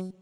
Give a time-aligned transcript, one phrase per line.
[0.00, 0.14] Welcome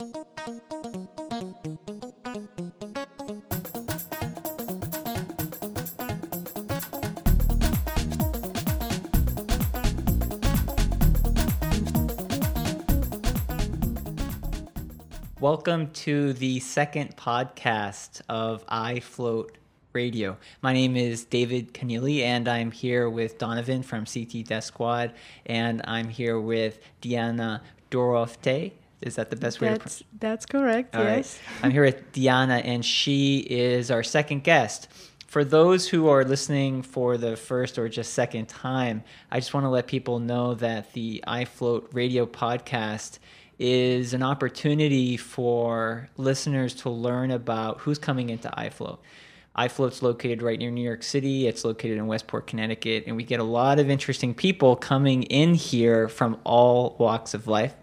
[15.92, 19.58] to the second podcast of I Float
[19.92, 20.38] Radio.
[20.60, 25.12] My name is David Keneally, and I'm here with Donovan from CT Death Squad,
[25.46, 28.72] and I'm here with Diana Doroftei.
[29.00, 30.96] Is that the best way That's to that's correct.
[30.96, 31.18] All right.
[31.18, 31.38] yes.
[31.62, 34.88] I'm here with Diana, and she is our second guest.
[35.28, 39.64] For those who are listening for the first or just second time, I just want
[39.64, 43.18] to let people know that the iFloat radio podcast
[43.58, 48.98] is an opportunity for listeners to learn about who's coming into iFloat.
[49.56, 51.46] iFloat's located right near New York City.
[51.46, 55.54] It's located in Westport, Connecticut, and we get a lot of interesting people coming in
[55.54, 57.74] here from all walks of life.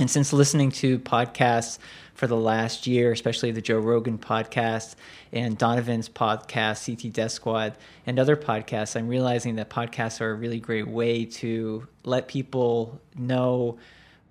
[0.00, 1.78] And since listening to podcasts
[2.14, 4.94] for the last year, especially the Joe Rogan podcast
[5.30, 7.74] and Donovan's podcast, CT Death Squad,
[8.06, 12.98] and other podcasts, I'm realizing that podcasts are a really great way to let people
[13.14, 13.76] know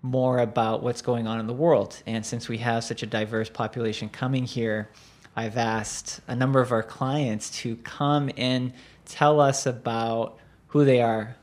[0.02, 2.02] more about what's going on in the world.
[2.08, 4.90] And since we have such a diverse population coming here,
[5.36, 8.74] I've asked a number of our clients to come and
[9.06, 11.36] tell us about who they are,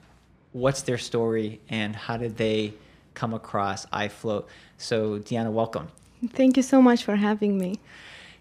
[0.50, 2.74] what's their story, and how did they
[3.17, 4.45] come across iFloat.
[4.78, 5.89] So, Deanna, welcome.
[6.28, 7.81] Thank you so much for having me.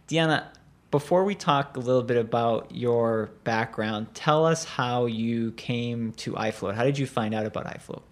[0.07, 0.45] Deanna,
[0.91, 6.33] before we talk a little bit about your background, tell us how you came to
[6.33, 6.75] iFloat.
[6.75, 8.03] How did you find out about iFloat?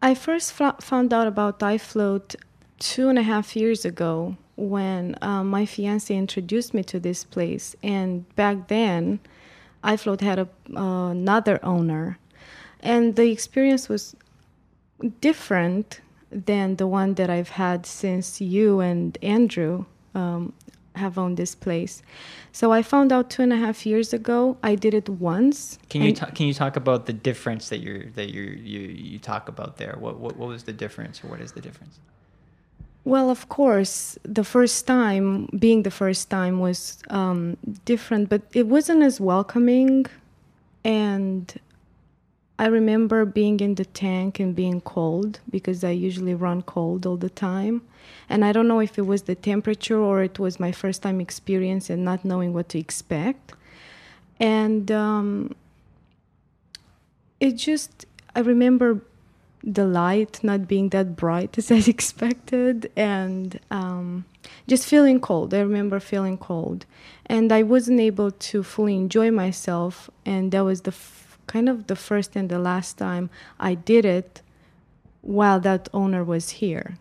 [0.00, 2.36] I first found out about iFloat
[2.78, 7.74] two and a half years ago when um, my fiance introduced me to this place.
[7.82, 9.20] And back then,
[9.84, 12.18] iFloat had a, uh, another owner.
[12.80, 14.16] And the experience was
[15.20, 19.84] different than the one that I've had since you and Andrew
[20.14, 20.52] um,
[20.96, 22.02] have owned this place.
[22.52, 24.56] So I found out two and a half years ago.
[24.62, 25.78] I did it once.
[25.88, 29.18] Can you ta- can you talk about the difference that you're that you you you
[29.18, 29.96] talk about there?
[29.98, 31.98] What, what what was the difference, or what is the difference?
[33.04, 38.66] Well, of course, the first time, being the first time, was um, different, but it
[38.66, 40.06] wasn't as welcoming.
[40.84, 41.52] And
[42.60, 47.16] I remember being in the tank and being cold because I usually run cold all
[47.16, 47.80] the time.
[48.28, 51.22] And I don't know if it was the temperature or it was my first time
[51.22, 53.54] experience and not knowing what to expect.
[54.38, 55.54] And um,
[57.40, 58.04] it just,
[58.36, 59.00] I remember
[59.64, 64.26] the light not being that bright as I expected, and um,
[64.68, 65.54] just feeling cold.
[65.54, 66.84] I remember feeling cold,
[67.24, 70.10] and I wasn't able to fully enjoy myself.
[70.26, 70.92] And that was the
[71.50, 73.28] kind of the first and the last time
[73.58, 74.42] I did it
[75.20, 76.96] while that owner was here.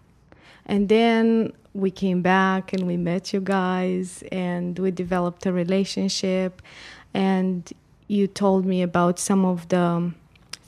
[0.65, 6.61] And then we came back and we met you guys, and we developed a relationship.
[7.13, 7.71] And
[8.07, 10.11] you told me about some of the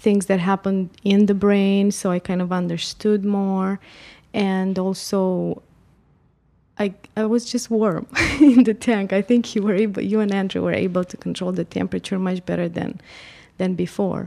[0.02, 3.80] things that happened in the brain so i kind of understood more
[4.34, 5.62] and also
[6.80, 8.08] i i was just warm
[8.42, 11.52] in the tank i think you were able you and andrew were able to control
[11.52, 13.00] the temperature much better than
[13.62, 14.22] than before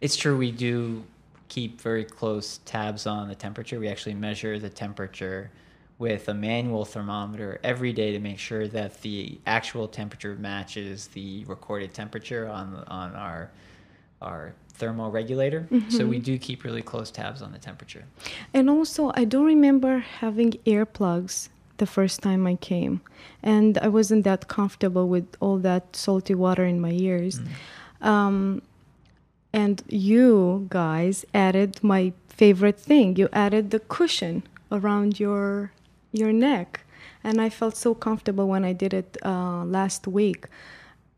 [0.00, 0.36] It's true.
[0.46, 1.04] We do
[1.48, 3.78] keep very close tabs on the temperature.
[3.78, 5.50] We actually measure the temperature
[5.98, 11.44] with a manual thermometer every day to make sure that the actual temperature matches the
[11.54, 12.66] recorded temperature on
[13.00, 13.42] on our
[14.28, 15.62] our thermoregulator.
[15.68, 16.08] So mm-hmm.
[16.14, 18.04] we do keep really close tabs on the temperature.
[18.56, 21.34] And also, I don't remember having earplugs
[21.82, 22.94] the first time I came,
[23.42, 27.34] and I wasn't that comfortable with all that salty water in my ears.
[27.38, 27.48] Mm.
[28.02, 28.62] Um,
[29.52, 33.16] and you guys added my favorite thing.
[33.16, 35.72] You added the cushion around your
[36.12, 36.80] your neck,
[37.24, 40.46] and I felt so comfortable when I did it uh, last week.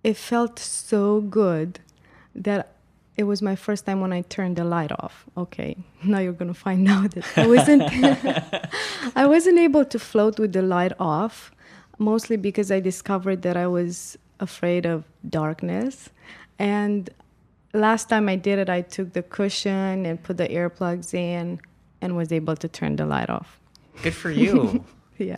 [0.02, 1.80] It felt so good
[2.34, 2.74] that
[3.16, 5.24] it was my first time when I turned the light off.
[5.36, 7.82] Okay, now you're gonna find out that I wasn't
[9.16, 11.52] I wasn't able to float with the light off,
[11.98, 16.10] mostly because I discovered that I was afraid of darkness.
[16.58, 17.10] And
[17.72, 21.60] last time I did it, I took the cushion and put the earplugs in
[22.00, 23.60] and was able to turn the light off.
[24.02, 24.84] Good for you.
[25.16, 25.36] Yeah.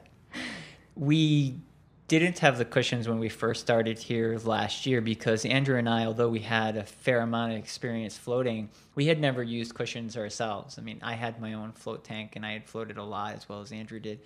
[0.94, 1.60] we
[2.08, 6.06] didn't have the cushions when we first started here last year because Andrew and I,
[6.06, 10.78] although we had a fair amount of experience floating, we had never used cushions ourselves.
[10.78, 13.48] I mean, I had my own float tank and I had floated a lot as
[13.48, 14.20] well as Andrew did.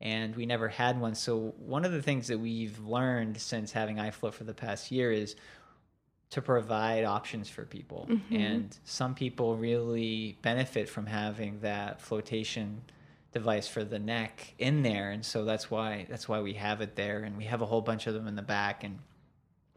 [0.00, 1.14] And we never had one.
[1.14, 5.10] So, one of the things that we've learned since having iFloat for the past year
[5.12, 5.36] is
[6.32, 8.08] to provide options for people.
[8.10, 8.36] Mm-hmm.
[8.36, 12.82] And some people really benefit from having that flotation
[13.32, 16.96] device for the neck in there, and so that's why that's why we have it
[16.96, 18.98] there, and we have a whole bunch of them in the back, and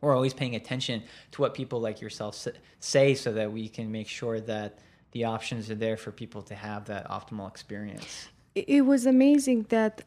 [0.01, 2.47] we're always paying attention to what people like yourself
[2.79, 4.79] say, so that we can make sure that
[5.11, 8.27] the options are there for people to have that optimal experience.
[8.55, 10.03] It was amazing that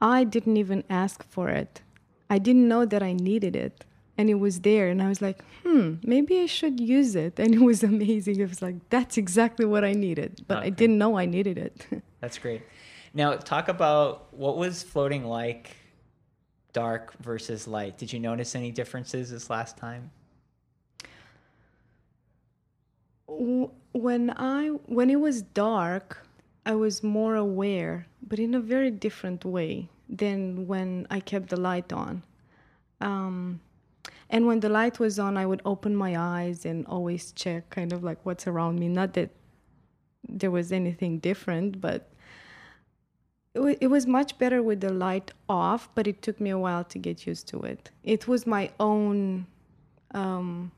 [0.00, 1.82] I didn't even ask for it.
[2.30, 3.84] I didn't know that I needed it
[4.18, 7.38] and it was there and i was like hmm maybe i should use it.
[7.38, 8.40] And it was amazing.
[8.40, 10.66] It was like that's exactly what i needed but okay.
[10.66, 11.86] i didn't know i needed it.
[12.20, 12.62] That's great.
[13.14, 15.76] Now talk about what was floating like
[16.72, 17.96] dark versus light.
[17.96, 20.10] Did you notice any differences this last time?
[23.28, 26.26] When i when it was dark
[26.66, 31.60] i was more aware but in a very different way than when i kept the
[31.60, 32.22] light on.
[33.00, 33.60] Um,
[34.30, 37.92] and when the light was on, I would open my eyes and always check kind
[37.92, 38.88] of like what's around me.
[38.88, 39.30] Not that
[40.28, 42.10] there was anything different, but
[43.54, 46.58] it, w- it was much better with the light off, but it took me a
[46.58, 47.90] while to get used to it.
[48.04, 49.46] It was my own
[50.12, 50.72] um,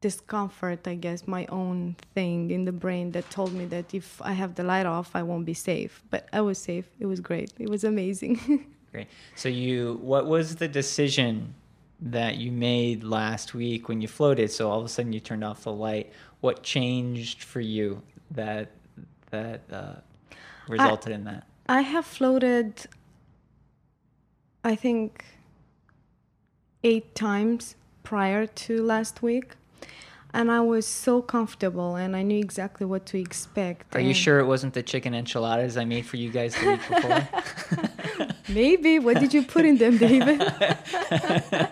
[0.00, 4.32] discomfort, I guess, my own thing in the brain that told me that if I
[4.32, 6.04] have the light off, I won't be safe.
[6.08, 6.88] But I was safe.
[7.00, 7.52] It was great.
[7.58, 8.66] It was amazing.
[8.92, 9.08] great.
[9.34, 11.54] So you, what was the decision
[12.02, 14.50] that you made last week when you floated.
[14.50, 16.12] So all of a sudden you turned off the light.
[16.40, 18.70] What changed for you that
[19.30, 19.94] that uh,
[20.68, 21.46] resulted I, in that?
[21.68, 22.86] I have floated,
[24.64, 25.24] I think,
[26.82, 29.52] eight times prior to last week.
[30.32, 33.96] And I was so comfortable and I knew exactly what to expect.
[33.96, 36.88] Are you sure it wasn't the chicken enchiladas I made for you guys the week
[36.88, 37.90] before?
[38.48, 38.98] Maybe.
[38.98, 40.40] What did you put in them, David?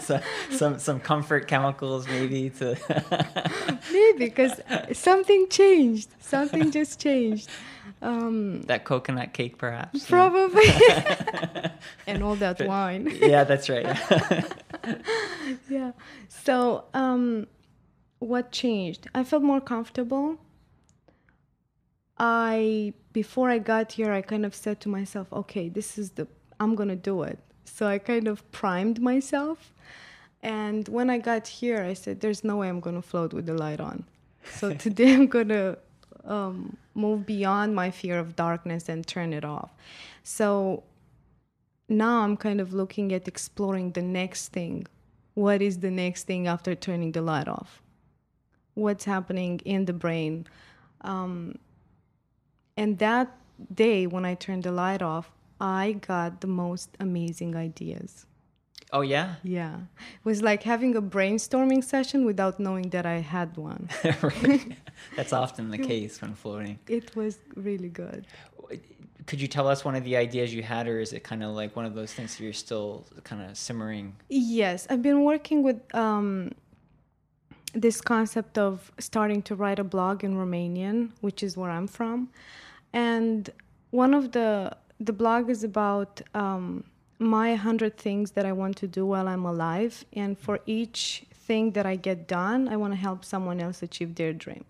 [0.00, 0.20] so,
[0.50, 2.76] some some comfort chemicals, maybe to.
[3.92, 4.60] maybe because
[4.92, 6.08] something changed.
[6.20, 7.48] Something just changed.
[8.02, 10.08] Um, that coconut cake, perhaps.
[10.08, 10.64] Probably.
[12.06, 13.10] and all that but, wine.
[13.20, 13.86] yeah, that's right.
[15.68, 15.92] yeah.
[16.28, 17.46] So, um,
[18.18, 19.08] what changed?
[19.14, 20.38] I felt more comfortable.
[22.24, 26.26] I before I got here, I kind of said to myself, okay, this is the,
[26.58, 27.38] I'm going to do it.
[27.64, 29.72] So I kind of primed myself.
[30.42, 33.46] And when I got here, I said, there's no way I'm going to float with
[33.46, 34.04] the light on.
[34.56, 35.78] So today I'm going to
[36.24, 39.70] um, move beyond my fear of darkness and turn it off.
[40.22, 40.82] So
[41.90, 44.86] now I'm kind of looking at exploring the next thing.
[45.34, 47.82] What is the next thing after turning the light off?
[48.74, 50.46] What's happening in the brain?
[51.02, 51.58] Um,
[52.76, 53.36] and that
[53.72, 55.30] day, when I turned the light off,
[55.60, 58.26] I got the most amazing ideas.
[58.92, 59.36] Oh, yeah?
[59.42, 59.76] Yeah.
[59.76, 63.88] It was like having a brainstorming session without knowing that I had one.
[65.16, 66.78] That's often the case when floating.
[66.88, 68.26] It was really good.
[69.26, 71.54] Could you tell us one of the ideas you had, or is it kind of
[71.54, 74.14] like one of those things that you're still kind of simmering?
[74.28, 74.86] Yes.
[74.90, 76.52] I've been working with um,
[77.74, 82.28] this concept of starting to write a blog in Romanian, which is where I'm from
[82.94, 83.50] and
[83.90, 86.84] one of the the blog is about um,
[87.18, 91.72] my hundred things that I want to do while I'm alive, and for each thing
[91.72, 94.64] that I get done, I want to help someone else achieve their dream.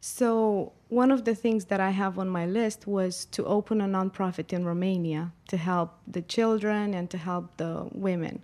[0.00, 3.86] So one of the things that I have on my list was to open a
[3.86, 8.42] nonprofit in Romania to help the children and to help the women.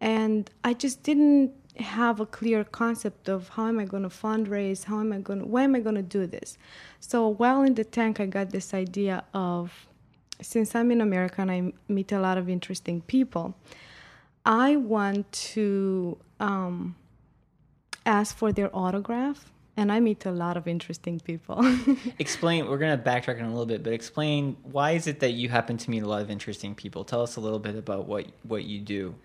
[0.00, 4.84] And I just didn't have a clear concept of how am I going to fundraise,
[4.84, 6.56] how am I going why am I going to do this.
[7.00, 9.86] So while in the tank, I got this idea of
[10.40, 13.56] since I'm in America and I meet a lot of interesting people,
[14.44, 16.96] I want to um,
[18.04, 19.50] ask for their autograph.
[19.76, 21.58] And I meet a lot of interesting people.
[22.20, 25.32] explain, we're going to backtrack in a little bit, but explain why is it that
[25.32, 27.02] you happen to meet a lot of interesting people?
[27.02, 29.16] Tell us a little bit about what, what you do.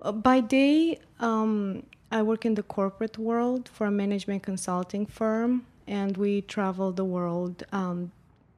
[0.00, 5.66] Uh, by day, um, I work in the corporate world for a management consulting firm,
[5.86, 8.12] and we travel the world um,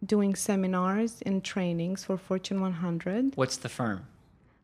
[0.05, 3.37] doing seminars and trainings for Fortune 100.
[3.37, 4.07] What's the firm?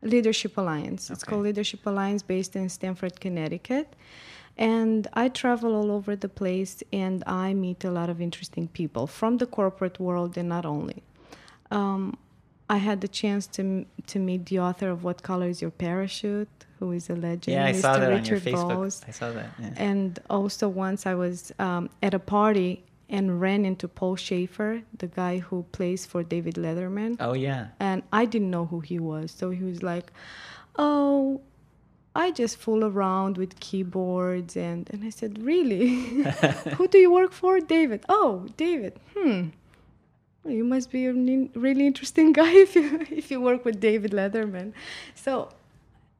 [0.03, 1.09] Leadership Alliance.
[1.09, 1.13] Okay.
[1.13, 3.95] It's called Leadership Alliance, based in Stamford, Connecticut.
[4.57, 9.05] And I travel all over the place and I meet a lot of interesting people
[9.05, 11.03] from the corporate world and not only.
[11.69, 12.17] Um,
[12.69, 16.49] I had the chance to to meet the author of What Color Is Your Parachute,
[16.79, 17.55] who is a legend.
[17.55, 17.81] Yeah, I Mr.
[17.81, 18.75] saw that Richard on your Facebook.
[18.75, 19.05] Bolles.
[19.07, 19.49] I saw that.
[19.59, 19.73] Yeah.
[19.77, 25.07] And also once I was um, at a party and ran into Paul Shaffer, the
[25.07, 27.15] guy who plays for David Letterman.
[27.21, 27.67] Oh yeah.
[27.79, 30.11] And I didn't know who he was, so he was like,
[30.75, 31.39] "Oh,
[32.15, 35.87] I just fool around with keyboards and and I said, "Really?
[36.75, 38.03] who do you work for?" David.
[38.09, 38.99] Oh, David.
[39.15, 39.49] Hmm
[40.49, 44.73] you must be a really interesting guy if you if you work with David Letterman.
[45.15, 45.49] So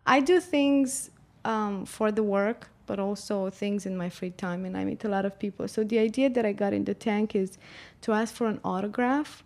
[0.06, 1.12] I do things
[1.46, 5.10] um, for the work, but also things in my free time, and I meet a
[5.10, 5.68] lot of people.
[5.68, 7.58] So the idea that I got in the tank is
[8.02, 9.44] to ask for an autograph,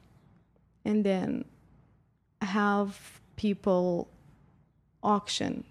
[0.85, 1.45] and then
[2.41, 4.07] have people
[5.03, 5.63] auction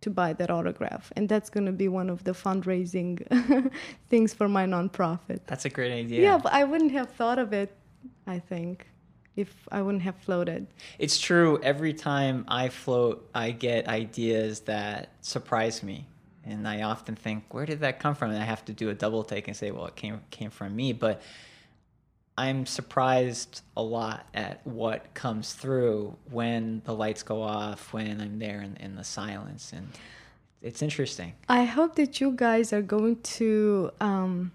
[0.00, 3.18] to buy that autograph and that's going to be one of the fundraising
[4.08, 7.52] things for my nonprofit that's a great idea yeah but i wouldn't have thought of
[7.52, 7.74] it
[8.26, 8.86] I think,
[9.36, 10.66] if I wouldn't have floated.
[10.98, 11.60] It's true.
[11.62, 16.06] Every time I float, I get ideas that surprise me.
[16.44, 18.30] And I often think, where did that come from?
[18.30, 20.74] And I have to do a double take and say, well, it came came from
[20.74, 20.92] me.
[20.92, 21.22] But
[22.38, 28.38] I'm surprised a lot at what comes through when the lights go off, when I'm
[28.38, 29.72] there in, in the silence.
[29.72, 29.88] And
[30.62, 31.34] it's interesting.
[31.48, 34.52] I hope that you guys are going to um,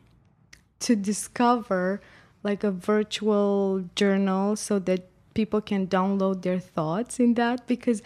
[0.79, 2.01] to discover
[2.43, 8.01] like a virtual journal so that people can download their thoughts in that because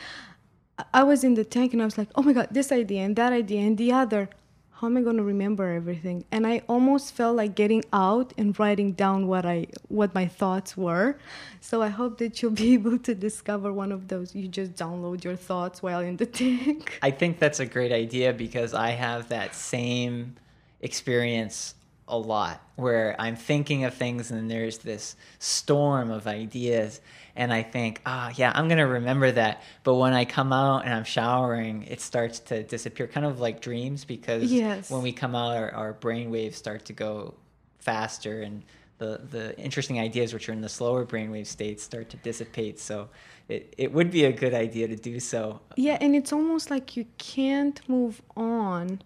[0.94, 3.16] I was in the tank and I was like, oh my God, this idea and
[3.16, 4.30] that idea and the other.
[4.74, 6.24] How am I going to remember everything?
[6.32, 10.78] And I almost felt like getting out and writing down what I what my thoughts
[10.78, 11.18] were.
[11.62, 14.36] So I hope that you'll be able to discover one of those.
[14.36, 17.00] You just download your thoughts while in the tank.
[17.02, 20.36] I think that's a great idea because I have that same
[20.82, 21.74] experience
[22.08, 27.02] a lot where I'm thinking of things and there's this storm of ideas
[27.36, 29.62] and I think, ah, oh, yeah, I'm going to remember that.
[29.84, 33.62] But when I come out and I'm showering, it starts to disappear, kind of like
[33.62, 34.90] dreams because yes.
[34.90, 37.36] when we come out, our, our brain waves start to go
[37.80, 38.64] faster and
[38.98, 42.80] the, the interesting ideas which are in the slower brainwave states start to dissipate.
[42.80, 43.10] So
[43.48, 45.60] it, it would be a good idea to do so.
[45.76, 49.02] Yeah, and it's almost like you can't move on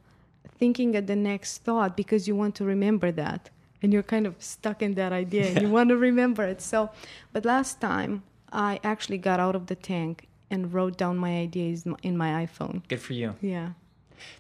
[0.62, 3.50] thinking at the next thought because you want to remember that.
[3.82, 5.48] And you're kind of stuck in that idea.
[5.48, 6.62] And you want to remember it.
[6.62, 6.92] So
[7.34, 11.78] but last time i actually got out of the tank and wrote down my ideas
[12.04, 12.76] in my iphone.
[12.90, 13.34] Good for you.
[13.42, 13.70] Yeah.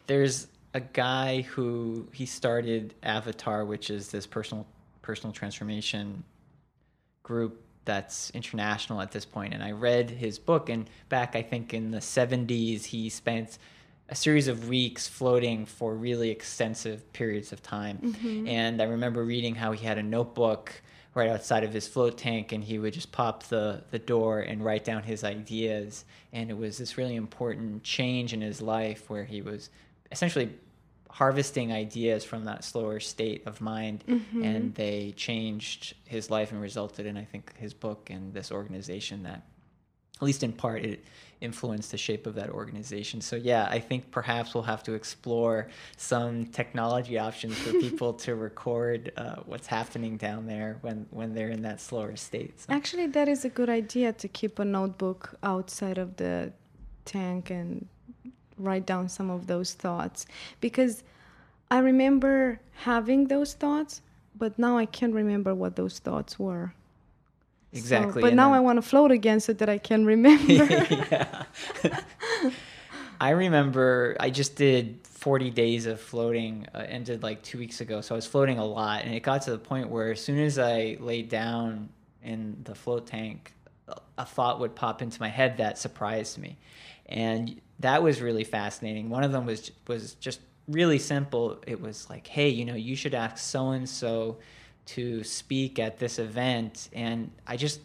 [0.05, 4.67] There's a guy who he started avatar which is this personal
[5.01, 6.23] personal transformation
[7.23, 9.55] group that's international at this point.
[9.55, 13.57] And i read his book and back i think in the 70s he spent
[14.11, 17.97] a series of weeks floating for really extensive periods of time.
[17.97, 18.47] Mm-hmm.
[18.47, 20.73] And I remember reading how he had a notebook
[21.15, 24.63] right outside of his float tank and he would just pop the, the door and
[24.63, 26.03] write down his ideas.
[26.33, 29.69] And it was this really important change in his life where he was
[30.11, 30.51] essentially
[31.09, 34.43] harvesting ideas from that slower state of mind mm-hmm.
[34.43, 39.23] and they changed his life and resulted in i think his book and this organization
[39.23, 39.43] that
[40.21, 41.03] at least in part it
[41.41, 43.19] influenced the shape of that organization.
[43.19, 48.35] So yeah, I think perhaps we'll have to explore some technology options for people to
[48.35, 52.61] record uh, what's happening down there when when they're in that slower state.
[52.61, 52.71] So.
[52.71, 56.53] Actually, that is a good idea to keep a notebook outside of the
[57.05, 57.87] tank and
[58.57, 60.27] write down some of those thoughts
[60.59, 61.03] because
[61.71, 64.01] I remember having those thoughts,
[64.35, 66.73] but now I can't remember what those thoughts were.
[67.73, 68.21] Exactly.
[68.21, 70.51] So, but now then, I want to float again so that I can remember.
[70.51, 71.43] yeah.
[73.19, 78.01] I remember I just did 40 days of floating, uh, ended like two weeks ago.
[78.01, 79.03] So I was floating a lot.
[79.03, 81.89] And it got to the point where as soon as I laid down
[82.23, 83.53] in the float tank,
[84.17, 86.57] a thought would pop into my head that surprised me.
[87.05, 89.09] And that was really fascinating.
[89.09, 91.61] One of them was was just really simple.
[91.67, 94.37] It was like, hey, you know, you should ask so and so
[94.87, 97.81] to speak at this event, and I just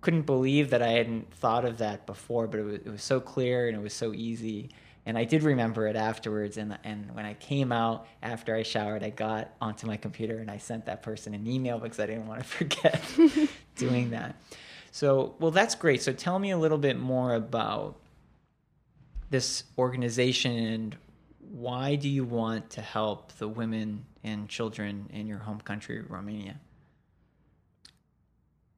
[0.00, 2.46] couldn't believe that I hadn't thought of that before.
[2.46, 4.70] But it was, it was so clear and it was so easy,
[5.06, 6.56] and I did remember it afterwards.
[6.56, 10.50] And and when I came out after I showered, I got onto my computer and
[10.50, 13.02] I sent that person an email because I didn't want to forget
[13.76, 14.36] doing that.
[14.90, 16.02] So, well, that's great.
[16.02, 17.96] So, tell me a little bit more about
[19.30, 20.96] this organization and
[21.50, 26.60] why do you want to help the women and children in your home country, Romania?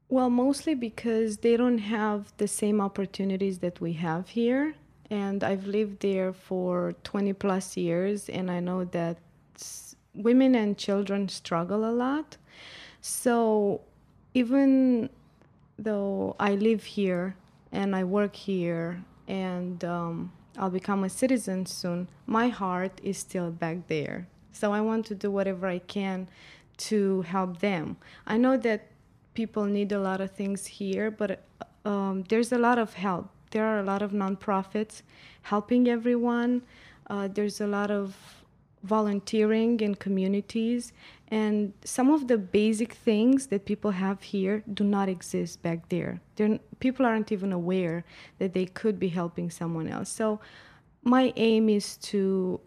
[0.09, 4.75] Well, mostly because they don't have the same opportunities that we have here.
[5.09, 9.19] And I've lived there for 20 plus years, and I know that
[10.15, 12.37] women and children struggle a lot.
[13.00, 13.83] So
[14.35, 15.11] even
[15.79, 17.37] though I live here
[17.73, 23.50] and I work here and um, I'll become a citizen soon, my heart is still
[23.50, 24.29] back there.
[24.52, 26.29] So I want to do whatever I can
[26.88, 27.97] to help them.
[28.26, 28.88] I know that
[29.33, 31.43] people need a lot of things here, but
[31.87, 33.31] um, there's a lot of help.
[33.52, 35.00] There are a lot of nonprofits
[35.43, 36.62] helping everyone.
[37.09, 38.14] Uh, there's a lot of
[38.83, 40.93] volunteering in communities,
[41.31, 46.21] And some of the basic things that people have here do not exist back there.
[46.35, 48.05] They're, people aren't even aware
[48.39, 50.09] that they could be helping someone else.
[50.09, 50.41] So,
[51.03, 52.61] my aim is to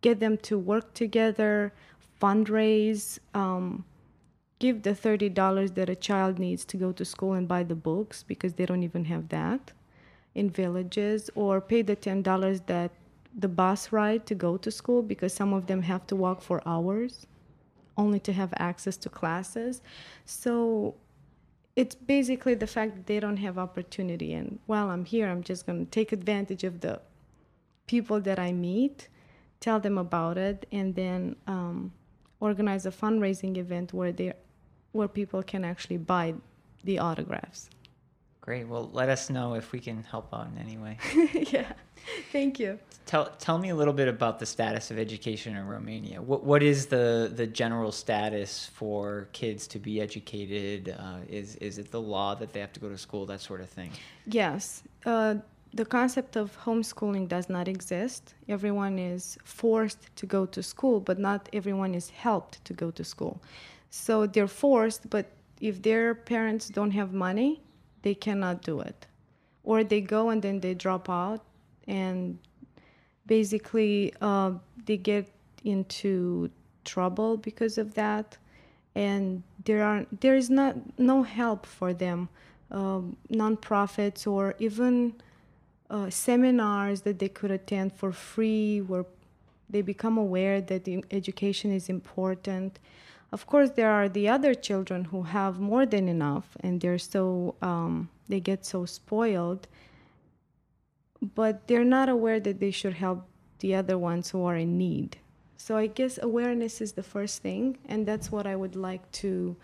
[0.00, 1.72] get them to work together,
[2.22, 3.84] fundraise, um,
[4.58, 8.22] give the $30 that a child needs to go to school and buy the books
[8.22, 9.72] because they don't even have that
[10.34, 12.92] in villages, or pay the $10 that
[13.36, 16.62] the bus ride to go to school because some of them have to walk for
[16.66, 17.26] hours
[17.98, 19.82] only to have access to classes.
[20.24, 20.94] So
[21.76, 24.32] it's basically the fact that they don't have opportunity.
[24.32, 27.00] And while I'm here, I'm just going to take advantage of the
[27.86, 29.08] people that I meet,
[29.60, 31.92] tell them about it, and then um,
[32.40, 34.32] organize a fundraising event where they
[34.92, 36.34] where people can actually buy
[36.84, 37.68] the autographs.
[38.40, 38.66] Great.
[38.66, 40.96] Well, let us know if we can help out in any way.
[41.52, 41.72] yeah.
[42.32, 42.78] Thank you.
[43.04, 46.20] Tell tell me a little bit about the status of education in Romania.
[46.22, 50.94] What what is the the general status for kids to be educated?
[50.98, 53.60] Uh, is is it the law that they have to go to school, that sort
[53.60, 53.90] of thing?
[54.26, 54.82] Yes.
[55.04, 55.36] Uh,
[55.74, 58.34] the concept of homeschooling does not exist.
[58.48, 63.04] Everyone is forced to go to school, but not everyone is helped to go to
[63.04, 63.42] school.
[63.90, 65.26] So they're forced, but
[65.60, 67.60] if their parents don't have money,
[68.02, 69.06] they cannot do it.
[69.64, 71.42] Or they go and then they drop out,
[71.86, 72.38] and
[73.26, 74.52] basically uh,
[74.86, 75.30] they get
[75.64, 76.50] into
[76.84, 78.38] trouble because of that.
[78.94, 82.28] And there are there is not no help for them,
[82.70, 85.14] um, nonprofits or even
[85.90, 89.04] uh, seminars that they could attend for free, where
[89.70, 92.78] they become aware that education is important.
[93.30, 97.54] Of course, there are the other children who have more than enough, and they're so
[97.60, 99.68] um, they get so spoiled,
[101.34, 103.26] but they're not aware that they should help
[103.58, 105.18] the other ones who are in need.
[105.56, 109.56] So I guess awareness is the first thing, and that's what I would like to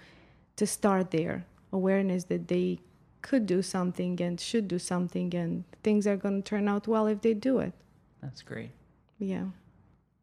[0.56, 1.46] to start there.
[1.72, 2.80] Awareness that they
[3.22, 7.06] could do something and should do something, and things are going to turn out well
[7.06, 7.72] if they do it.
[8.20, 8.72] That's great.
[9.18, 9.46] Yeah.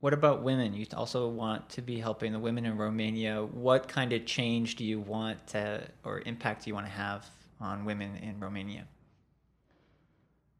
[0.02, 0.74] What about women?
[0.74, 3.44] You also want to be helping the women in Romania.
[3.44, 7.30] What kind of change do you want to, or impact do you want to have
[7.60, 8.88] on women in Romania?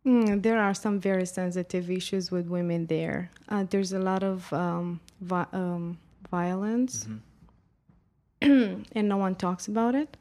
[0.06, 3.32] Mm, there are some very sensitive issues with women there.
[3.50, 5.98] Uh, there's a lot of um, vi- um,
[6.30, 7.08] violence,
[8.42, 8.84] mm-hmm.
[8.96, 10.18] and no one talks about it.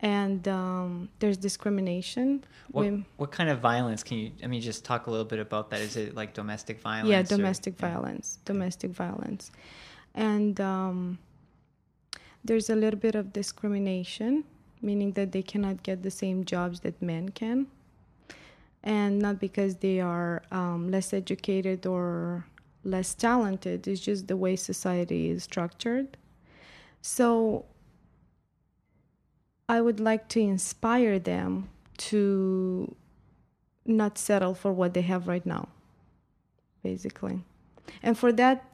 [0.00, 2.44] And um, there's discrimination.
[2.70, 4.32] What, what kind of violence can you?
[4.44, 5.80] I mean, just talk a little bit about that.
[5.80, 7.08] Is it like domestic violence?
[7.08, 8.38] Yeah, domestic or, violence.
[8.38, 8.52] Yeah.
[8.52, 9.50] Domestic violence,
[10.14, 11.18] and um,
[12.44, 14.44] there's a little bit of discrimination,
[14.82, 17.66] meaning that they cannot get the same jobs that men can
[18.86, 22.46] and not because they are um, less educated or
[22.84, 26.16] less talented it's just the way society is structured
[27.02, 27.64] so
[29.68, 32.94] i would like to inspire them to
[33.84, 35.68] not settle for what they have right now
[36.82, 37.40] basically
[38.02, 38.64] and for that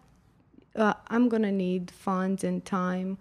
[0.76, 3.18] uh, i'm going to need funds and time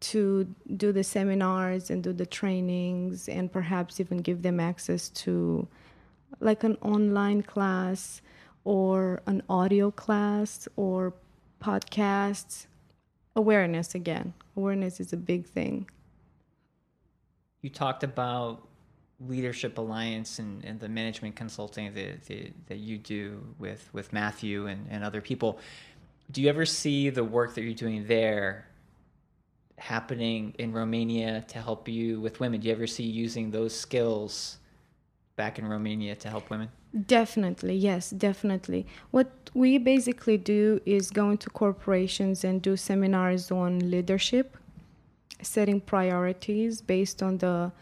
[0.00, 5.66] to do the seminars and do the trainings and perhaps even give them access to
[6.40, 8.20] like an online class
[8.64, 11.14] or an audio class or
[11.62, 12.66] podcasts.
[13.36, 14.34] Awareness again.
[14.56, 15.88] Awareness is a big thing.
[17.62, 18.66] You talked about
[19.20, 24.66] Leadership Alliance and, and the management consulting that, that, that you do with, with Matthew
[24.66, 25.60] and, and other people.
[26.32, 28.66] Do you ever see the work that you're doing there
[29.78, 32.60] happening in Romania to help you with women?
[32.60, 34.58] Do you ever see using those skills
[35.36, 36.68] back in Romania to help women?
[37.06, 38.86] Definitely, yes, definitely.
[39.12, 44.56] What we basically do is go into corporations and do seminars on leadership,
[45.42, 47.72] setting priorities based on the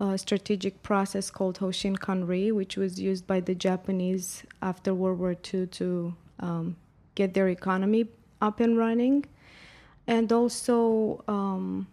[0.00, 5.36] uh, strategic process called Hoshin Kanri, which was used by the Japanese after World War
[5.52, 6.76] II to um,
[7.14, 8.08] get their economy
[8.40, 9.24] up and running.
[10.06, 11.86] And also, um,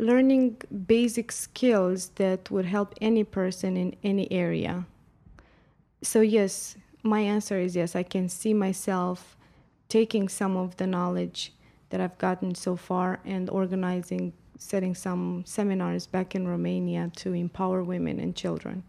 [0.00, 4.86] learning basic skills that would help any person in any area.
[6.02, 7.94] So, yes, my answer is yes.
[7.94, 9.36] I can see myself
[9.88, 11.52] taking some of the knowledge
[11.90, 17.82] that I've gotten so far and organizing, setting some seminars back in Romania to empower
[17.82, 18.82] women and children.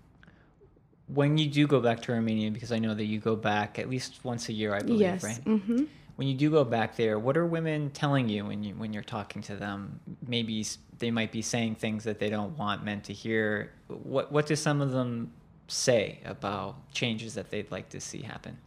[1.08, 3.90] When you do go back to Romania, because I know that you go back at
[3.90, 5.24] least once a year, I believe, yes.
[5.24, 5.44] right?
[5.44, 5.84] Mm-hmm
[6.22, 9.02] when you do go back there, what are women telling you when you when you're
[9.02, 10.00] talking to them?
[10.28, 10.64] Maybe
[11.00, 13.72] they might be saying things that they don't want men to hear.
[13.88, 15.32] What what do some of them
[15.68, 18.60] say about changes that they'd like to see happen?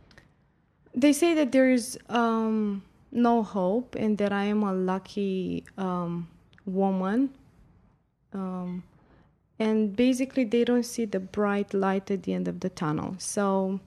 [0.97, 2.83] They say that there is um,
[3.15, 6.29] no hope and that I am a lucky um,
[6.67, 7.31] woman.
[8.33, 8.83] Um,
[9.59, 13.15] and basically, they don't see the bright light at the end of the tunnel.
[13.19, 13.81] So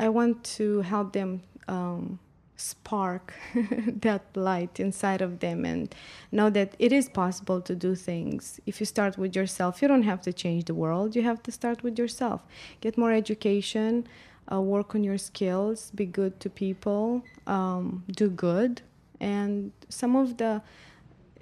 [0.00, 2.18] I want to help them um,
[2.56, 3.34] spark
[3.86, 5.94] that light inside of them and
[6.30, 8.60] know that it is possible to do things.
[8.64, 11.52] If you start with yourself, you don't have to change the world, you have to
[11.52, 12.42] start with yourself.
[12.80, 14.06] Get more education,
[14.50, 18.82] uh, work on your skills, be good to people, um, do good.
[19.20, 20.62] And some of the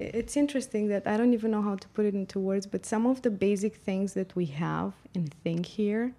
[0.01, 3.05] it's interesting that I don't even know how to put it into words, but some
[3.05, 6.15] of the basic things that we have and think here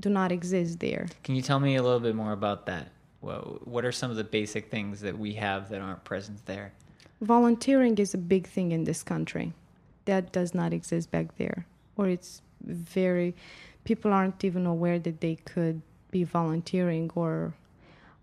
[0.00, 1.06] do not exist there.
[1.24, 2.88] Can you tell me a little bit more about that?
[3.20, 6.72] What are some of the basic things that we have that aren't present there?
[7.20, 9.52] Volunteering is a big thing in this country.
[10.04, 11.66] That does not exist back there.
[11.96, 13.34] Or it's very,
[13.84, 17.54] people aren't even aware that they could be volunteering or.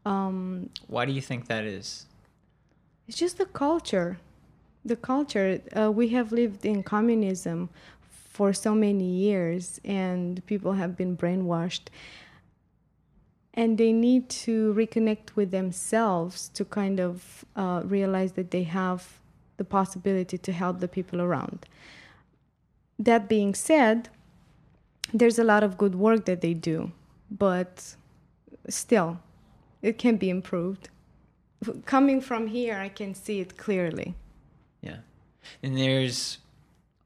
[0.05, 2.05] Um, Why do you think that is?
[3.07, 4.17] It's just the culture
[4.85, 5.59] the culture.
[5.75, 7.69] Uh, we have lived in communism
[8.29, 11.87] for so many years, and people have been brainwashed.
[13.53, 19.19] And they need to reconnect with themselves to kind of uh, realize that they have
[19.57, 21.65] the possibility to help the people around.
[22.99, 24.09] That being said,
[25.13, 26.91] there's a lot of good work that they do,
[27.29, 27.95] but
[28.69, 29.19] still,
[29.81, 30.89] it can be improved.
[31.85, 34.15] Coming from here, I can see it clearly.
[34.81, 34.97] Yeah,
[35.63, 36.39] and there's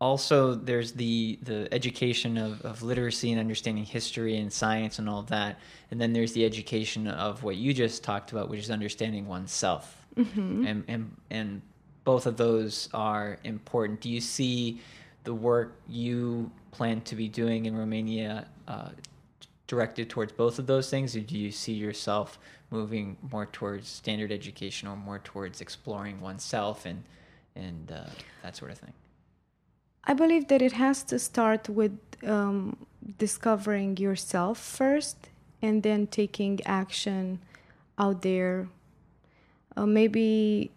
[0.02, 5.20] also there's the the education of, of literacy and understanding history and science and all
[5.20, 5.60] of that,
[5.92, 10.06] and then there's the education of what you just talked about, which is understanding oneself,
[10.16, 10.66] mm-hmm.
[10.66, 11.62] and and and
[12.04, 14.02] both of those are important.
[14.02, 14.82] Do you see
[15.24, 18.90] the work you plan to be doing in Romania uh,
[19.70, 22.40] directed towards both of those things, or do you see yourself
[22.72, 27.04] moving more towards standard education or more towards exploring oneself and
[27.56, 28.10] and uh,
[28.44, 28.94] that sort of thing?
[30.04, 35.30] I believe that it has to start with um, discovering yourself first
[35.62, 37.40] and then taking action
[37.98, 38.68] out there.
[39.78, 40.72] Uh, maybe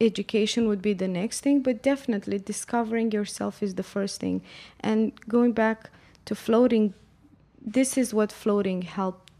[0.00, 4.42] education would be the next thing, but definitely discovering yourself is the first thing.
[4.80, 5.90] And going back
[6.26, 6.94] to floating,
[7.64, 9.30] this is what floating helped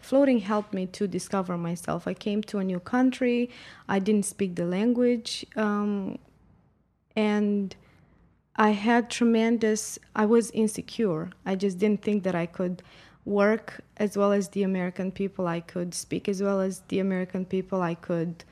[0.00, 2.06] floating helped me to discover myself.
[2.06, 3.50] I came to a new country.
[3.88, 6.18] I didn't speak the language, um,
[7.16, 7.74] and
[8.56, 9.98] I had tremendous.
[10.14, 11.30] I was insecure.
[11.44, 12.82] I just didn't think that I could
[13.24, 15.46] work as well as the American people.
[15.46, 17.82] I could speak as well as the American people.
[17.82, 18.44] I could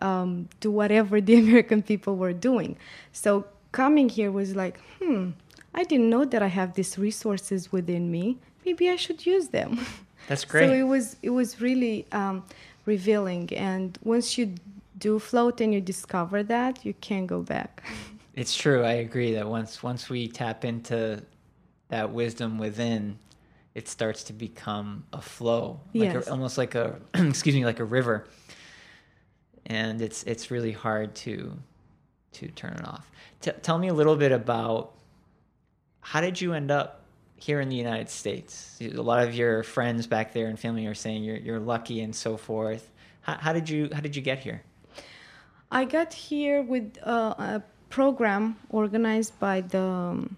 [0.00, 2.76] um, do whatever the American people were doing.
[3.12, 5.30] So coming here was like, hmm.
[5.74, 8.38] I didn't know that I have these resources within me.
[8.64, 9.80] Maybe I should use them.
[10.28, 10.68] That's great.
[10.68, 12.44] So it was it was really um,
[12.86, 14.54] revealing, and once you
[14.98, 17.82] do float and you discover that, you can't go back.
[18.34, 18.82] It's true.
[18.82, 21.22] I agree that once once we tap into
[21.88, 23.18] that wisdom within,
[23.74, 26.28] it starts to become a flow, like yes.
[26.28, 28.26] a, almost like a excuse me, like a river.
[29.66, 31.52] And it's it's really hard to
[32.32, 33.10] to turn it off.
[33.42, 34.94] T- tell me a little bit about
[36.00, 37.01] how did you end up
[37.46, 38.78] here in the United States?
[38.80, 42.14] A lot of your friends back there and family are saying you're you're lucky and
[42.24, 42.84] so forth.
[43.26, 44.58] How, how did you how did you get here?
[45.80, 47.62] I got here with uh, a
[47.98, 48.44] program
[48.80, 50.36] organized by the um,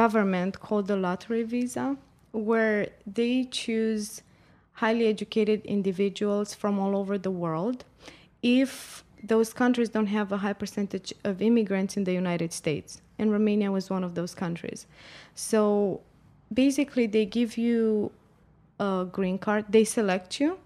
[0.00, 1.86] government called the lottery visa,
[2.50, 2.78] where
[3.18, 4.22] they choose
[4.82, 7.78] highly educated individuals from all over the world.
[8.42, 13.30] If those countries don't have a high percentage of immigrants in the United States, and
[13.30, 14.80] Romania was one of those countries.
[15.50, 16.00] So
[16.52, 18.10] basically they give you
[18.78, 20.58] a green card they select you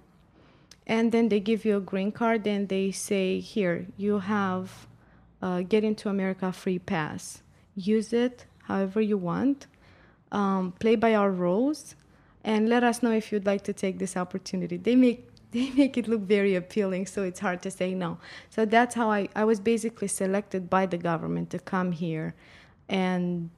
[0.87, 4.87] and then they give you a green card and they say here you have
[5.43, 7.43] uh, get into america free pass.
[7.75, 9.67] Use it however you want.
[10.33, 11.95] Um, play by our rules
[12.43, 14.77] and let us know if you'd like to take this opportunity.
[14.77, 18.19] They make they make it look very appealing so it's hard to say no.
[18.51, 22.35] So that's how i, I was basically selected by the government to come here
[22.89, 23.51] and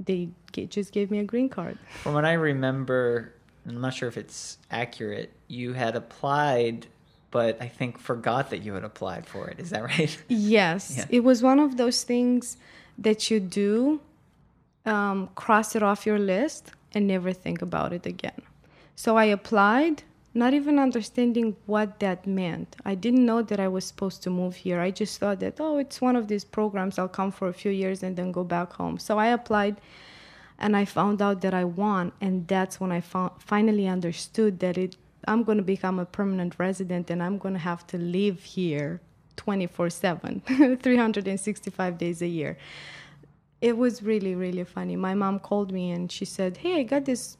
[0.00, 1.78] they just gave me a green card.
[2.02, 3.34] From what I remember,
[3.66, 5.32] I'm not sure if it's accurate.
[5.48, 6.86] You had applied,
[7.30, 9.58] but I think forgot that you had applied for it.
[9.58, 10.16] Is that right?
[10.28, 11.06] Yes, yeah.
[11.10, 12.56] it was one of those things
[12.98, 14.00] that you do,
[14.86, 18.40] um, cross it off your list, and never think about it again.
[18.96, 20.02] So I applied,
[20.38, 22.76] not even understanding what that meant.
[22.84, 24.80] I didn't know that I was supposed to move here.
[24.80, 26.96] I just thought that, oh, it's one of these programs.
[26.96, 28.98] I'll come for a few years and then go back home.
[28.98, 29.80] So I applied
[30.58, 32.12] and I found out that I won.
[32.20, 34.96] And that's when I finally understood that it,
[35.26, 39.00] I'm going to become a permanent resident and I'm going to have to live here
[39.36, 40.40] 24 7,
[40.80, 42.56] 365 days a year.
[43.60, 44.94] It was really, really funny.
[44.94, 47.36] My mom called me and she said, Hey, I got this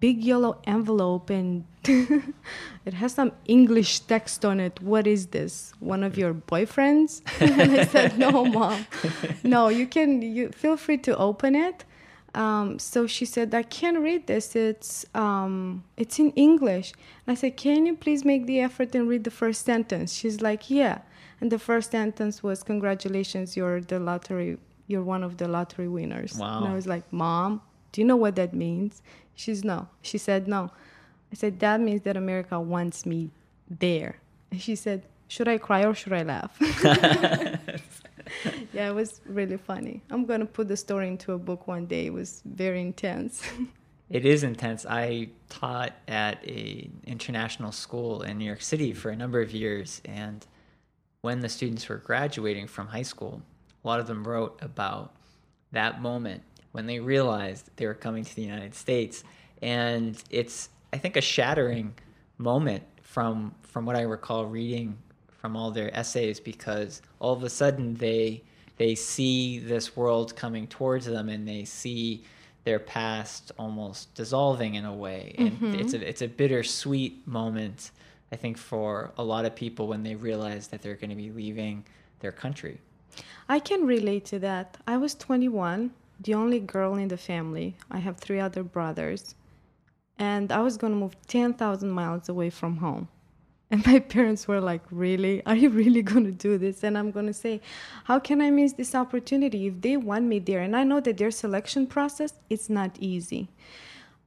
[0.00, 4.80] big yellow envelope and it has some English text on it.
[4.80, 5.72] What is this?
[5.80, 7.22] One of your boyfriends?
[7.40, 8.86] and I said, No, mom.
[9.42, 11.84] No, you can you feel free to open it.
[12.34, 14.54] Um, so she said, I can't read this.
[14.56, 16.92] It's um, it's in English.
[17.26, 20.14] And I said, Can you please make the effort and read the first sentence?
[20.14, 20.98] She's like, Yeah.
[21.40, 24.58] And the first sentence was, Congratulations, you're the lottery
[24.88, 26.36] you're one of the lottery winners.
[26.38, 26.58] Wow.
[26.58, 27.60] And I was like, Mom,
[27.96, 29.00] do you know what that means?
[29.34, 29.88] She's no.
[30.02, 30.70] She said no.
[31.32, 33.30] I said, That means that America wants me
[33.70, 34.16] there.
[34.50, 36.54] And she said, Should I cry or should I laugh?
[38.74, 40.02] yeah, it was really funny.
[40.10, 42.04] I'm going to put the story into a book one day.
[42.04, 43.42] It was very intense.
[44.08, 44.86] It is intense.
[44.86, 50.00] I taught at a international school in New York City for a number of years,
[50.04, 50.46] and
[51.22, 53.42] when the students were graduating from high school,
[53.82, 55.12] a lot of them wrote about
[55.72, 56.44] that moment
[56.76, 59.24] when they realized they were coming to the United States,
[59.62, 61.94] and it's I think a shattering
[62.36, 67.48] moment from from what I recall reading from all their essays because all of a
[67.48, 68.42] sudden they
[68.76, 72.24] they see this world coming towards them and they see
[72.64, 75.74] their past almost dissolving in a way and mm-hmm.
[75.76, 77.90] it's a it's a bittersweet moment
[78.30, 81.30] I think for a lot of people when they realize that they're going to be
[81.30, 81.86] leaving
[82.20, 82.80] their country.
[83.48, 84.76] I can relate to that.
[84.86, 87.76] I was 21, the only girl in the family.
[87.90, 89.34] I have three other brothers.
[90.18, 93.08] And I was going to move 10,000 miles away from home.
[93.70, 95.44] And my parents were like, Really?
[95.44, 96.84] Are you really going to do this?
[96.84, 97.60] And I'm going to say,
[98.04, 100.60] How can I miss this opportunity if they want me there?
[100.60, 103.48] And I know that their selection process is not easy.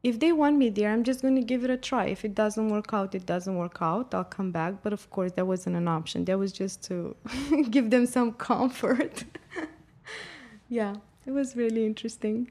[0.03, 2.07] If they want me there, I'm just going to give it a try.
[2.07, 4.13] If it doesn't work out, it doesn't work out.
[4.13, 4.81] I'll come back.
[4.83, 6.25] But of course, that wasn't an option.
[6.25, 7.15] That was just to
[7.69, 9.23] give them some comfort.
[10.69, 10.95] yeah,
[11.29, 12.49] it was really interesting.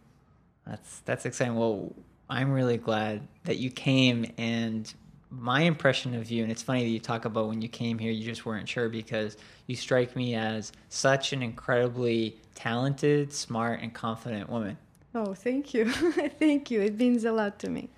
[0.65, 1.57] That's that's exciting.
[1.57, 1.93] Well,
[2.31, 4.93] I'm really glad that you came and
[5.31, 8.13] my impression of you, and it's funny that you talk about when you came here,
[8.13, 9.37] you just weren't sure because
[9.67, 14.79] you strike me as such an incredibly talented, smart, and confident woman.
[15.13, 15.91] Oh, thank you.
[16.39, 16.81] thank you.
[16.81, 17.91] It means a lot to me.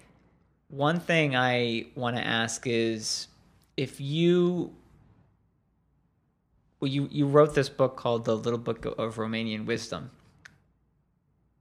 [0.71, 3.29] One thing I want to ask is
[3.77, 4.73] if you
[6.81, 10.11] well you you wrote this book called The Little Book of Romanian Wisdom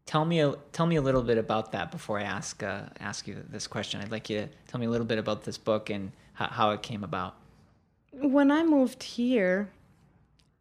[0.10, 3.28] tell me a, tell me a little bit about that before I ask uh, ask
[3.28, 4.02] you this question.
[4.02, 6.72] I'd like you to tell me a little bit about this book and how, how
[6.72, 7.36] it came about.
[8.12, 9.70] When I moved here,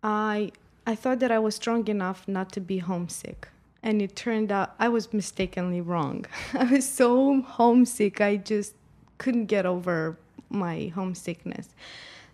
[0.03, 0.53] I
[0.87, 3.49] I thought that I was strong enough not to be homesick,
[3.83, 6.27] and it turned out I was mistakenly wrong.
[6.53, 8.75] I was so homesick, I just
[9.17, 10.19] couldn't get over
[10.51, 11.71] my homesickness.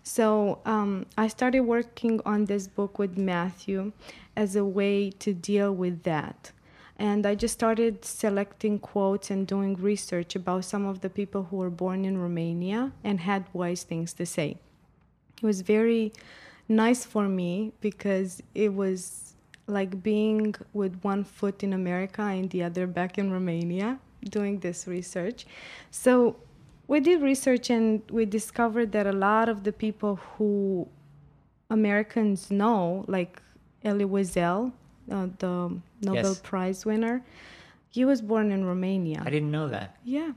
[0.03, 3.93] So um, I started working on this book with Matthew
[4.35, 6.51] as a way to deal with that
[6.97, 11.57] and I just started selecting quotes and doing research about some of the people who
[11.57, 14.57] were born in Romania and had wise things to say.
[15.41, 16.13] It was very
[16.69, 19.35] nice for me because it was
[19.67, 24.87] like being with one foot in America and the other back in Romania doing this
[24.87, 25.45] research.
[25.91, 26.37] So
[26.87, 30.87] we did research and we discovered that a lot of the people who
[31.69, 33.41] Americans know, like
[33.83, 34.71] Elie Wiesel,
[35.11, 36.39] uh, the Nobel yes.
[36.39, 37.23] Prize winner.
[37.89, 39.21] He was born in Romania.
[39.25, 39.97] I didn't know that.
[40.03, 40.33] Yeah.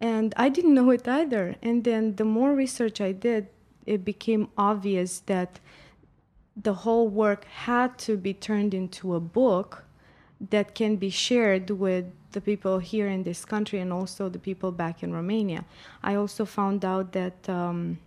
[0.00, 1.56] And I didn't know it either.
[1.62, 3.48] And then the more research I did,
[3.86, 5.60] it became obvious that
[6.56, 9.84] the whole work had to be turned into a book
[10.50, 14.72] that can be shared with the people here in this country and also the people
[14.72, 15.64] back in Romania.
[16.02, 17.98] I also found out that um,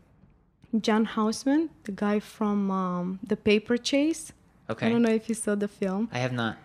[0.82, 4.34] John Houseman, the guy from um, The Paper Chase,
[4.70, 4.88] Okay.
[4.88, 6.10] I don't know if you saw the film.
[6.12, 6.58] I have not.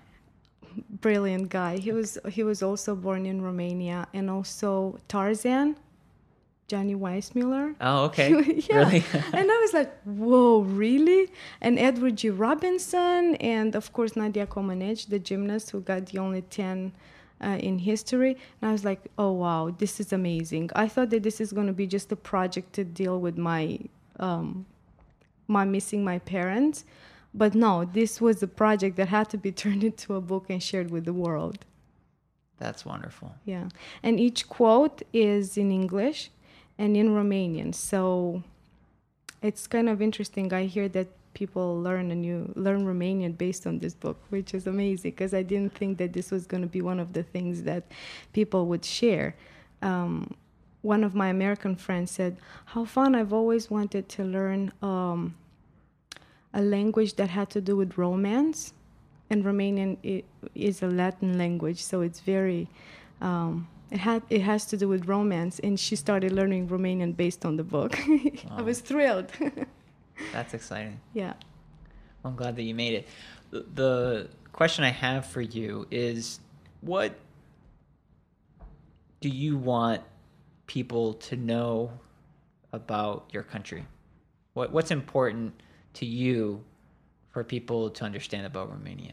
[1.00, 1.78] Brilliant guy.
[1.78, 5.76] He was he was also born in Romania, and also Tarzan,
[6.68, 7.74] Johnny Weissmuller.
[7.80, 8.30] Oh, okay.
[8.70, 8.78] yeah.
[8.78, 9.04] Really?
[9.32, 11.28] and I was like, whoa, really?
[11.60, 12.30] And Edward G.
[12.30, 16.92] Robinson, and of course Nadia Comaneci, the gymnast who got the only ten.
[17.42, 21.22] Uh, in history, and I was like, "Oh wow, this is amazing!" I thought that
[21.22, 23.78] this is going to be just a project to deal with my
[24.18, 24.66] um,
[25.48, 26.84] my missing my parents,
[27.32, 30.62] but no, this was a project that had to be turned into a book and
[30.62, 31.64] shared with the world.
[32.58, 33.34] That's wonderful.
[33.44, 33.68] Yeah.
[34.02, 36.30] And each quote is in English
[36.78, 37.74] and in Romanian.
[37.74, 38.42] So
[39.42, 40.52] it's kind of interesting.
[40.52, 44.66] I hear that people learn a new learn Romanian based on this book, which is
[44.66, 47.62] amazing because I didn't think that this was going to be one of the things
[47.62, 47.84] that
[48.32, 49.34] people would share.
[49.80, 50.34] Um,
[50.82, 53.14] one of my American friends said, "How fun!
[53.14, 55.34] I've always wanted to learn um,
[56.52, 58.74] a language that had to do with romance."
[59.32, 62.68] And Romanian is a Latin language, so it's very
[63.20, 67.44] um, it had it has to do with romance, and she started learning Romanian based
[67.44, 67.98] on the book.
[68.08, 68.58] Wow.
[68.58, 69.30] I was thrilled.
[70.32, 71.00] That's exciting.
[71.14, 71.34] Yeah.
[72.24, 73.08] I'm glad that you made it.
[73.50, 76.40] The, the question I have for you is,
[76.80, 77.14] what
[79.20, 80.02] do you want
[80.66, 81.90] people to know
[82.72, 83.86] about your country?
[84.54, 85.52] What what's important
[85.94, 86.64] to you
[87.30, 89.12] for people to understand about Romania?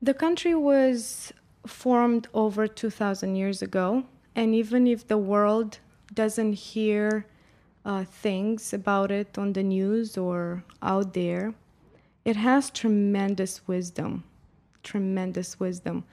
[0.00, 1.32] The country was
[1.66, 5.78] formed over 2000 years ago and even if the world
[6.14, 7.26] doesn't hear
[7.84, 11.54] uh, things about it on the news or out there
[12.24, 14.24] it has tremendous wisdom
[14.82, 16.04] tremendous wisdom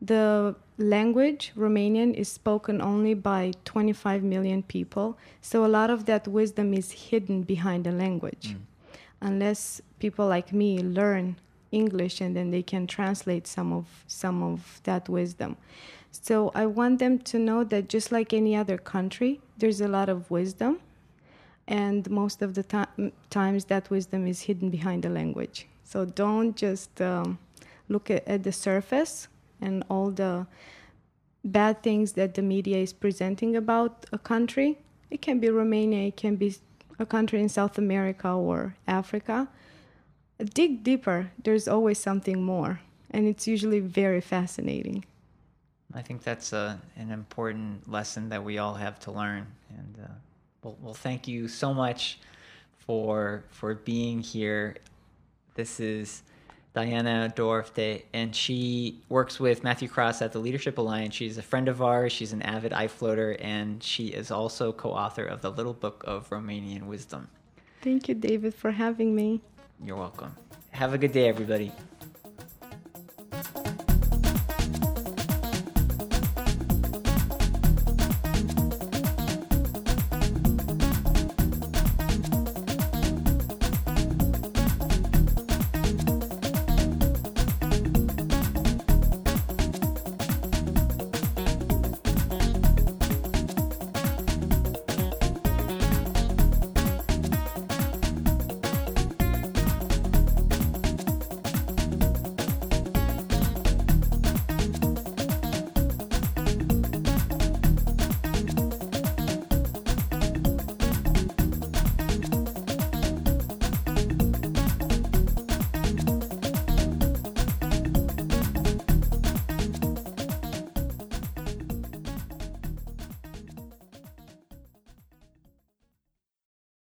[0.00, 6.26] the language romanian is spoken only by 25 million people so a lot of that
[6.26, 8.60] wisdom is hidden behind the language mm.
[9.20, 11.36] unless people like me learn
[11.74, 15.56] English and then they can translate some of some of that wisdom.
[16.10, 20.08] So I want them to know that just like any other country, there's a lot
[20.08, 20.78] of wisdom,
[21.66, 25.66] and most of the time, times that wisdom is hidden behind the language.
[25.82, 27.38] So don't just um,
[27.88, 29.28] look at, at the surface
[29.64, 30.46] and all the
[31.44, 34.78] bad things that the media is presenting about a country.
[35.10, 36.54] It can be Romania, it can be
[36.98, 39.48] a country in South America or Africa
[40.42, 45.04] dig deeper, there's always something more, and it's usually very fascinating.
[45.94, 49.46] I think that's a, an important lesson that we all have to learn.
[49.70, 50.08] And uh,
[50.62, 52.18] well, well, thank you so much
[52.78, 54.76] for for being here.
[55.54, 56.22] This is
[56.74, 61.14] Diana Doroftei, and she works with Matthew Cross at the Leadership Alliance.
[61.14, 62.12] She's a friend of ours.
[62.12, 66.86] She's an avid iFloater, and she is also co-author of the Little Book of Romanian
[66.86, 67.28] Wisdom.
[67.80, 69.40] Thank you, David, for having me.
[69.84, 70.34] You're welcome.
[70.72, 71.70] Have a good day, everybody.